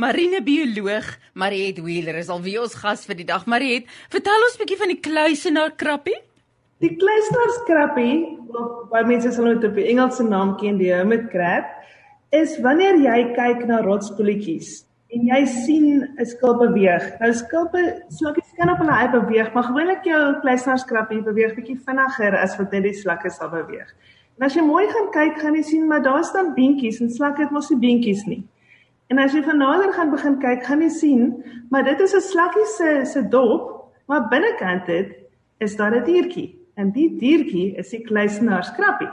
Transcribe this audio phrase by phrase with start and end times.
[0.00, 3.42] Marine bioloog Mariet Wheeler is alweer ons gas vir die dag.
[3.52, 6.16] Mariet, vertel ons 'n bietjie van die kluisenaar krappie.
[6.80, 8.14] Die kluisenaar krappie,
[8.48, 11.66] of baie mense sal dit op die Engelse naam ken, die hermit crab,
[12.32, 17.04] is wanneer jy kyk na rotspoeltjies en jy sien 'n skulp beweeg.
[17.20, 21.76] Nou skulpe, slakkies kan op hulle eie beweeg, maar gewoonlik jou kluisenaar krappie beweeg bietjie
[21.76, 23.92] vinniger as wat net die slakke sal beweeg.
[24.38, 27.42] En as jy mooi gaan kyk, gaan jy sien maar daar staan beentjies en slakke
[27.42, 28.44] het mos nie beentjies nie.
[29.10, 31.22] En as jy van nader gaan begin kyk, gaan jy sien,
[31.70, 35.16] maar dit is 'n slakkie se se dop, maar binnekant dit
[35.58, 36.56] is daar 'n diertjie.
[36.76, 39.10] En die diertjie is die kluisenaar skrappie.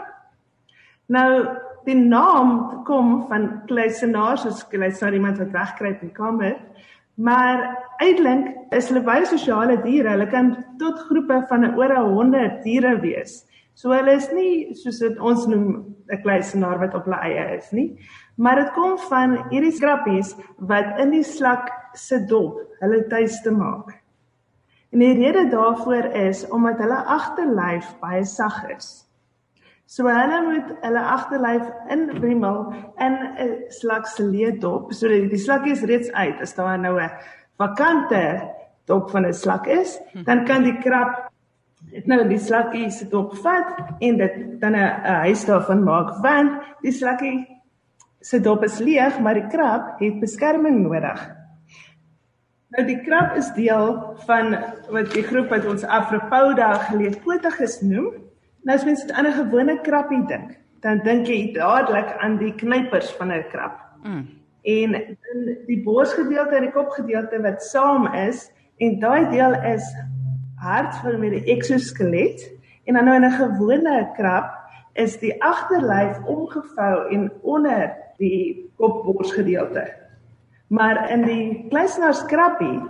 [1.07, 6.55] Nou, die naam kom van kluisenaars, as kluisenaar iemand wat wegkruip in kamer,
[7.15, 10.09] maar eintlik is hulle baie sosiale diere.
[10.09, 13.45] Hulle kan tot groepe van oor 100 diere wees.
[13.77, 15.67] So hulle is nie soos ons noem
[16.09, 17.99] 'n kluisenaar wat op hulle eie is nie,
[18.37, 23.93] maar dit kom van hierdie skrappies wat in die slak se dop hulle tuiste maak.
[24.93, 29.05] En die rede daarvoor is omdat hulle agterlyf baie sag is.
[29.85, 33.13] So hulle moet hulle agterlyf inwrimmel in
[33.45, 36.41] 'n slak se leedop sodat die slakkie is reeds uit.
[36.41, 37.11] As daar nou 'n
[37.59, 38.41] vakante
[38.87, 41.26] dop van 'n slak is, dan kan die krab
[41.91, 46.61] het nou die slakkie sit op vat en dit dan 'n huis daarvan maak want
[46.81, 47.47] die slakkie
[48.21, 51.37] se dop is leeg maar die krab het beskerming nodig.
[52.75, 54.55] Nou die krab is deel van
[54.91, 58.13] wat die groep wat ons Afropoda geleedpotiges noem.
[58.67, 63.11] Nou as mens aan 'n gewone krabbie dink, dan dink jy dadelik aan die knypers
[63.11, 63.79] van 'n krab.
[64.03, 64.27] Mm.
[64.63, 69.95] En in die borsgedeelte en die kopgedeelte wat saam is en daai deel is
[70.57, 72.43] hart vir met die eksoskelet
[72.87, 74.53] en dan nou in 'n gewone krab
[74.93, 79.93] is die agterlyf omgevou en onder die kopborsgedeelte.
[80.67, 82.81] Maar in die kluisenaarskrappie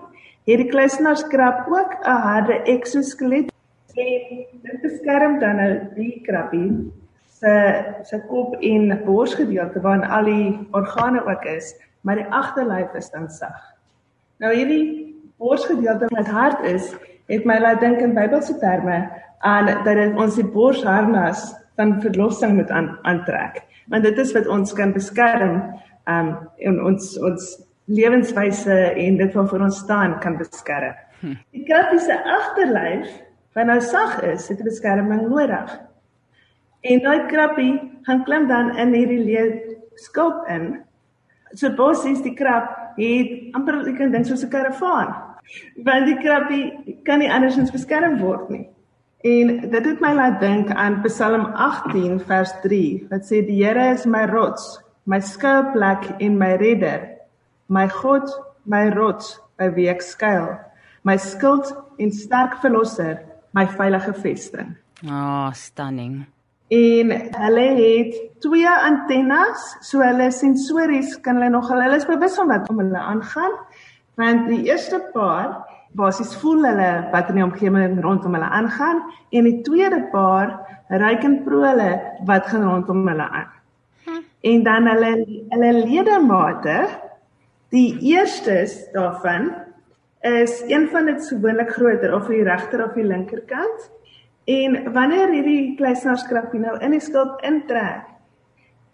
[0.47, 3.51] het die kluisenaarskrap ook 'n harde eksoskelet
[3.95, 6.92] en dit beskerm dan nou die krappie
[7.39, 13.09] se se kop en borsgedeelte waarin al die organe ook is, maar die agterlyf is
[13.09, 13.73] dan sag.
[14.37, 16.95] Nou hierdie borsgedeelte wat hard is,
[17.27, 19.02] het my laat dink in Bybelse terme
[19.45, 23.61] aan dat dit ons die borsharnas van verlossing moet aan, aantrek.
[23.92, 25.61] Want dit is wat ons kan beskerm
[26.08, 26.33] um
[26.64, 27.49] en ons ons
[27.87, 30.95] lewenswyse en dit wat vir ons staan kan beskerm.
[31.21, 31.37] Hm.
[31.55, 33.08] Die krappie se agterlyf,
[33.55, 35.80] wanneer nou sag is, het 'n beskerming nodig.
[36.82, 40.83] En daai krappie gaan klim dan in hierdie leë skulp in.
[41.54, 45.27] So basies die krap het amper ek kan dink soos 'n karavaan
[45.85, 48.65] want die krabbie kan nie andersins beskerm word nie.
[49.25, 53.89] En dit het my laat dink aan Psalm 18 vers 3 wat sê die Here
[53.93, 54.77] is my rots,
[55.09, 57.07] my skuilplek en my redder,
[57.67, 58.30] my God,
[58.65, 60.53] my rots by wie ek skuil,
[61.07, 63.23] my skild en sterk verlosser,
[63.57, 64.75] my veilige vesting.
[65.07, 66.27] Ah, oh, stunning.
[66.69, 72.52] En hulle het twee antennes, so hulle sensories kan hulle nog hulle is bewus van
[72.52, 73.55] wat om hulle aangaan
[74.17, 75.66] want die eerste paar
[75.98, 80.58] basies voel hulle wat in die omgewing rondom hulle aangaan en die tweede paar
[80.89, 81.92] ruik en proe hulle
[82.30, 83.52] wat gaan rondom hulle aan.
[84.05, 84.23] Hm.
[84.52, 85.11] En dan hulle
[85.54, 86.78] hulle ledemate
[87.76, 89.52] die eerstes daarvan
[90.28, 93.89] is een van dit gewoonlik groter of die regter of die linkerkant.
[94.48, 98.08] En wanneer hierdie kluisenaarskrapie nou in die skulp intrek,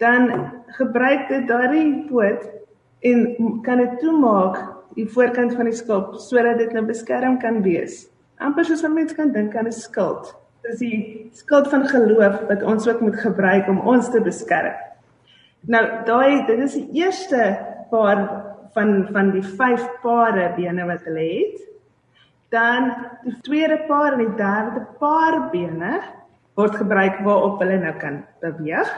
[0.02, 2.42] dan gebruik dit daardie poot
[3.06, 4.58] en kan dit toemaak
[4.94, 8.06] die voorkant van die skulp sodat dit nou beskerm kan wees.
[8.38, 10.34] Amper soos 'n mens kan dink aan 'n skild.
[10.62, 14.74] Dis die skild van geloof wat ons ook moet gebruik om ons te beskerm.
[15.66, 17.58] Nou daai dit is die eerste
[17.90, 21.60] paar van van die vyf pare bene wat hulle het.
[22.50, 22.92] Dan
[23.24, 26.00] die tweede paar en die derde paar bene
[26.54, 28.90] word gebruik waarop hulle nou kan beweeg.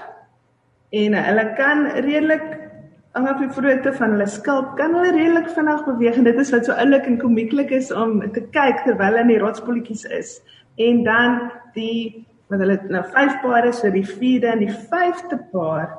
[0.93, 2.66] En hulle kan redelik
[3.17, 6.67] Angaf die grootte van hulle skulp kan hulle redelik vinnig beweeg en dit is wat
[6.69, 10.33] so oulik en komieklik is om te kyk terwyl hulle in die rotsbolletjies is.
[10.77, 11.39] En dan
[11.73, 15.95] die wat hulle nou vyf pare so die vierde en die vyfde paar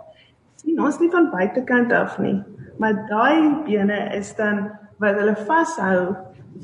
[0.61, 2.37] sien ons nie van buitekant af nie,
[2.77, 4.67] maar daai bene is dan
[5.01, 6.13] wat hulle vashou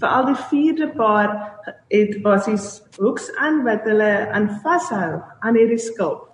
[0.02, 1.34] vir al die vierde paar
[1.94, 2.68] het basies
[3.00, 6.33] hoeks aan wat hulle aan vashou aan hierdie skulp.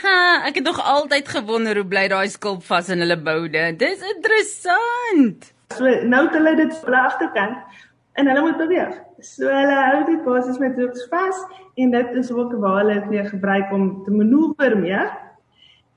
[0.00, 3.64] Ha, ek het nog altyd gewonder hoe bly daai skulp vas in hulle boude.
[3.76, 5.50] Dis interessant.
[5.76, 7.80] So nou het hulle dit op die agterkant
[8.20, 8.96] en hulle moet beweeg.
[9.20, 11.44] So hulle hou die basis met hooks vas
[11.76, 15.04] en dit is ook waar hulle dit weer gebruik om te manoeuvreer mee.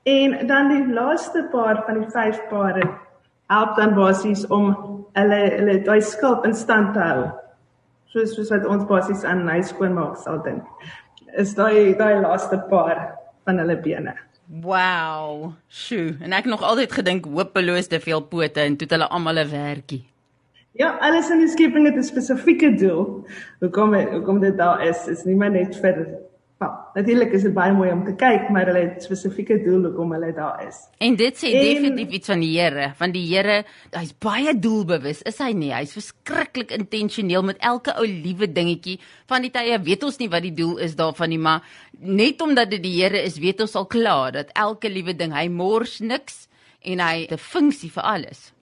[0.06, 2.84] En dan die laaste paar van die vyf pare
[3.50, 4.70] help dan basies om
[5.16, 7.28] hulle hulle daai skulp in stand te hou.
[8.12, 10.64] Soos soos wat ons basies aan huis skoonmaak sal dink.
[11.36, 13.15] Is daai daai laaste paar
[13.46, 14.14] van hulle bene.
[14.62, 15.54] Wow.
[15.70, 19.42] Sjoe, en ek nog altyd gedink hopeloos te veel pote en toe het hulle almal
[19.42, 20.04] 'n werkie.
[20.76, 23.26] Ja, alles in die skepping het 'n spesifieke doel.
[23.60, 26.06] Hoekom hoekom dit daar is, is nie maar net vir
[26.56, 30.14] Wel, natuurlik is dit baie mooi om te kyk, maar hulle het spesifieke doel hoekom
[30.16, 30.78] hulle daar is.
[31.04, 33.58] En dit sê en, definitief iets van die Here, want die Here,
[33.92, 35.68] hy's baie doelbewus, is hy nie?
[35.76, 38.96] Hy's verskriklik intentioneel met elke ou liewe dingetjie.
[39.28, 41.60] Van die tye weet ons nie wat die doel is daarvan nie, maar
[42.00, 45.50] net omdat dit die Here is, weet ons al klaar dat elke liewe ding, hy
[45.52, 46.46] mors niks
[46.80, 48.52] en hy het 'n funksie vir alles.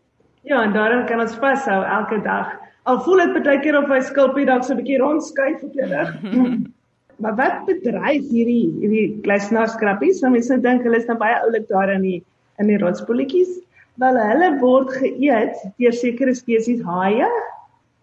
[0.42, 2.58] Ja, en daarin kan ons vashou elke dag.
[2.82, 5.86] Al voel dit baie keer of hy skulpie dalk so 'n bietjie rondskuif op jou
[5.86, 6.10] rug.
[7.22, 10.22] Maar wat bedryf hierdie hierdie kluisenaarskrappies?
[10.24, 12.20] Want mense dink hulle is nou baie oulik daar in die
[12.62, 13.60] in die rotsbolletjies.
[14.02, 17.28] Wel hulle word geëet deur sekere spesies haie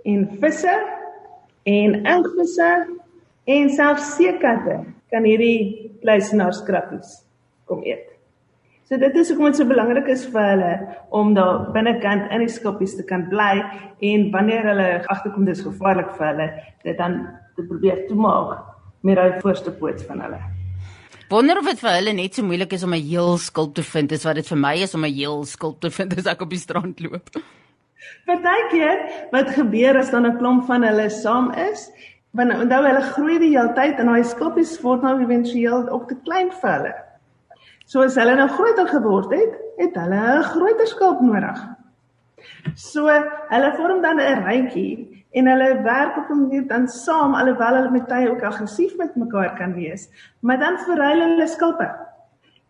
[0.07, 0.75] en visse
[1.67, 2.69] en inkvisse
[3.51, 4.79] en selfs seekatte
[5.11, 7.19] kan hierdie kluisenaarskrappies
[7.67, 8.07] kom eet.
[8.87, 10.71] So dit is hoekom dit so belangrik is vir hulle
[11.15, 13.61] om daar binnekant in die skoppies te kan bly
[14.07, 16.51] en wanneer hulle agterkom dis gevaarlik vir hulle
[16.83, 17.21] dit dan
[17.55, 18.70] te probeer toemaak
[19.01, 20.39] met daai voorste poot van hulle.
[21.31, 24.11] Wonder of dit vir hulle net so moeilik is om 'n heel skulp te vind
[24.11, 26.49] as wat dit vir my is om 'n heel skulp te vind as ek op
[26.49, 27.29] die strand loop.
[28.25, 31.89] Partykeer wat gebeur as dan 'n klomp van hulle saam is,
[32.31, 36.17] want onthou hulle groei die hele tyd en daai skulpies word nou éventueel ook te
[36.23, 36.93] klein vir hulle.
[37.85, 41.59] So as hulle nou groter geword het, het hulle 'n groter skulp nodig.
[42.75, 47.75] So hulle vorm dan 'n rytjie en hulle werk op 'n manier dan saam alhoewel
[47.75, 51.89] hulle met tye ook aggressief met mekaar kan wees, maar dan verruil hulle skulpe.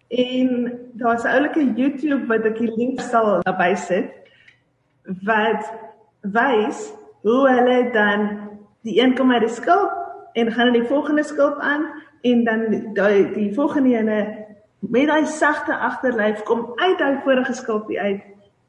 [0.10, 4.10] En daar's 'n oulike YouTube wat ek die link sal naby sit
[5.24, 5.72] wat
[6.22, 8.50] wys hoe hulle dan
[8.82, 9.92] die een kom uit die skulp
[10.34, 11.86] en gaan in die volgende skulp aan
[12.22, 14.42] en dan die die volgende ene
[14.80, 18.22] met daai sagte agterlyf kom uit daai vorige skulpie uit.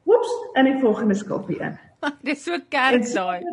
[0.05, 1.79] Oeps, in die volgende skulpie in.
[2.27, 3.43] Dis so kerk daai.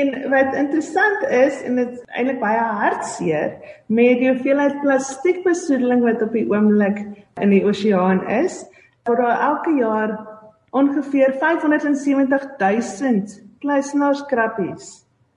[0.00, 3.56] En wat interessant is en dit is eintlik baie hartseer
[3.86, 7.00] met die hoeveelheid plastiekbesoedeling wat op die oomblik
[7.42, 8.62] in die oseaan is,
[9.08, 10.14] word daar elke jaar
[10.76, 13.26] ongeveer 570 000
[13.62, 14.92] kluisenaarskrappies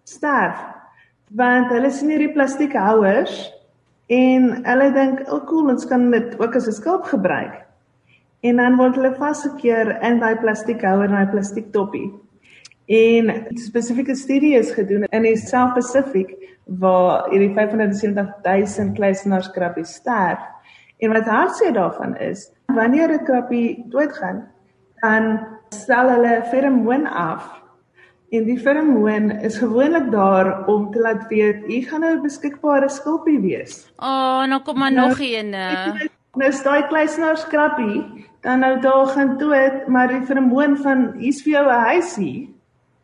[0.06, 0.60] sterf
[1.40, 3.36] want hulle sien hierdie plastiekhouers
[4.12, 7.71] en hulle dink, "O, oh, cool, ons kan dit ook as 'n skulp gebruik."
[8.42, 12.10] En dan word hulle vasgekeer in daai plastiekhouer en daai plastiektoppie.
[12.92, 13.30] En
[13.62, 16.34] spesifieke studie is gedoen in die South Pacific
[16.82, 20.42] waar hierdie 570 000 kluisenaarskrappies sterf.
[21.02, 24.48] En wat hartseer daarvan is, wanneer 'n krappie doodgaan,
[25.02, 25.40] dan
[25.70, 27.62] stel hulle feromoon af.
[28.30, 32.90] En die feromoon is gewoonlik daar om te laat weet jy gaan nou 'n beskikbare
[32.90, 33.92] skulpie wees.
[33.98, 35.56] O, oh, nou kom maar nou, nog een.
[36.32, 41.52] Nou is daai kluisenaarskrappie dan nou daar gaan dood, maar die vermoën van hier's vir
[41.52, 42.56] jou 'n huisie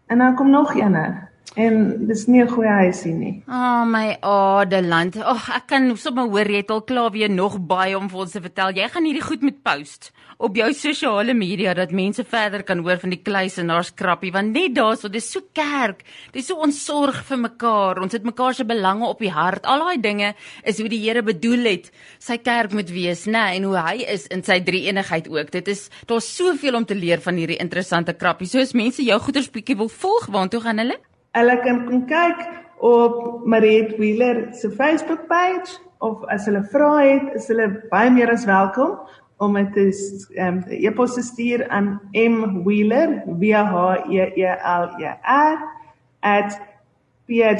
[0.07, 1.26] en dan kom nog eene.
[1.55, 3.43] En dis nie 'n goeie huisie nie.
[3.47, 5.15] Oh my Adeland.
[5.17, 8.19] Ag oh, ek kan sommer hoor jy het al klaar weer nog baie om vir
[8.19, 8.71] ons te vertel.
[8.75, 12.99] Jy gaan hierdie goed met post op jou sosiale media dat mense verder kan hoor
[12.99, 16.03] van die kluisenaars krappie want net daarso dis so kerk.
[16.31, 18.01] Dis so ons sorg vir mekaar.
[18.01, 19.65] Ons het mekaar se belange op die hart.
[19.65, 20.33] Al daai dinge
[20.63, 23.31] is hoe die Here bedoel het sy kerk moet wees, né?
[23.31, 25.51] Nee, en hoe hy is in sy drie eenigheid ook.
[25.51, 28.47] Dit is daar's soveel om te leer van hierdie interessante krappie.
[28.47, 30.97] So as mense jou goeders bietjie wil volg, waartoe gaan hulle?
[31.37, 32.39] Hulle kan kom kyk
[32.81, 38.31] op Mariet Wheeler se Facebook page of as hulle vra het, is hulle baie meer
[38.33, 38.97] as welkom
[39.37, 39.85] om dit te
[40.35, 43.73] ehm um, e-pos te stuur aan M Wheeler W H
[44.09, 45.57] E E L E R
[47.27, 47.51] @pha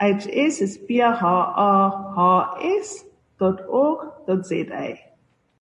[0.00, 1.78] hs is p h a
[2.16, 2.18] h
[3.38, 5.09] s.org.za